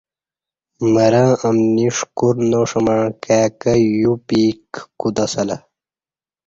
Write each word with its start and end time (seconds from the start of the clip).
مرں 0.93 1.31
امنی 1.47 1.87
ݜکور 1.97 2.35
ناݜ 2.49 2.71
مع 2.85 2.99
کای 3.23 3.45
کہ 3.59 3.71
یوں 3.99 4.17
پیک 4.27 4.63
کوتاسلہ 4.99 5.57